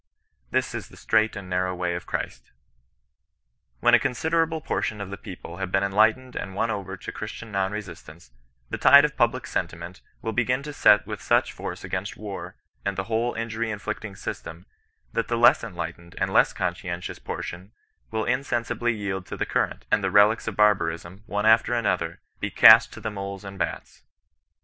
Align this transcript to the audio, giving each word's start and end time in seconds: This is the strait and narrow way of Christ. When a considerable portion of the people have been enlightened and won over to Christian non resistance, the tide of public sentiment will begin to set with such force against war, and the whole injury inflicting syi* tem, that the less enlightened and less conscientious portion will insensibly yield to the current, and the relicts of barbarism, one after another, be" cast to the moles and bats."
This 0.49 0.73
is 0.73 0.89
the 0.89 0.97
strait 0.97 1.35
and 1.35 1.47
narrow 1.47 1.75
way 1.75 1.93
of 1.93 2.07
Christ. 2.07 2.51
When 3.81 3.93
a 3.93 3.99
considerable 3.99 4.59
portion 4.59 4.99
of 4.99 5.11
the 5.11 5.15
people 5.17 5.57
have 5.57 5.71
been 5.71 5.83
enlightened 5.83 6.35
and 6.35 6.55
won 6.55 6.71
over 6.71 6.97
to 6.97 7.11
Christian 7.11 7.51
non 7.51 7.71
resistance, 7.71 8.31
the 8.71 8.79
tide 8.79 9.05
of 9.05 9.15
public 9.15 9.45
sentiment 9.45 10.01
will 10.23 10.31
begin 10.33 10.63
to 10.63 10.73
set 10.73 11.05
with 11.05 11.21
such 11.21 11.51
force 11.53 11.83
against 11.83 12.17
war, 12.17 12.55
and 12.83 12.97
the 12.97 13.03
whole 13.03 13.35
injury 13.35 13.69
inflicting 13.69 14.15
syi* 14.15 14.33
tem, 14.41 14.65
that 15.13 15.27
the 15.27 15.37
less 15.37 15.63
enlightened 15.63 16.15
and 16.17 16.33
less 16.33 16.51
conscientious 16.51 17.19
portion 17.19 17.71
will 18.09 18.25
insensibly 18.25 18.93
yield 18.95 19.27
to 19.27 19.37
the 19.37 19.45
current, 19.45 19.85
and 19.91 20.03
the 20.03 20.09
relicts 20.09 20.47
of 20.47 20.55
barbarism, 20.55 21.21
one 21.27 21.45
after 21.45 21.75
another, 21.75 22.21
be" 22.39 22.49
cast 22.63 22.91
to 22.91 22.99
the 22.99 23.11
moles 23.11 23.45
and 23.45 23.59
bats." 23.59 24.01